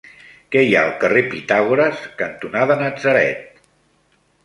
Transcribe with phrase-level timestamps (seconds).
[0.55, 3.65] Què hi ha al carrer Pitàgores cantonada Natzaret?